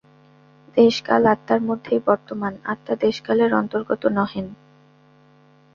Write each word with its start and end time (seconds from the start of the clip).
দেশ-কাল 0.77 1.23
আত্মার 1.25 1.61
মধ্যেই 1.61 2.01
বর্তমান, 2.07 2.53
আত্মা 2.65 2.93
দেশকালের 2.95 3.51
অন্তর্গত 3.53 4.03
নহেন। 4.09 4.47